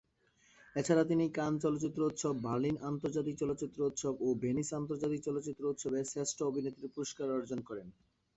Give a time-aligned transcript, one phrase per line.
[0.75, 6.37] এছাড়া তিনি কান চলচ্চিত্র উৎসব, বার্লিন আন্তর্জাতিক চলচ্চিত্র উৎসব, ও ভেনিস আন্তর্জাতিক চলচ্চিত্র উৎসব-এ শ্রেষ্ঠ
[6.43, 7.87] অভিনেত্রীর পুরস্কার অর্জন করেন।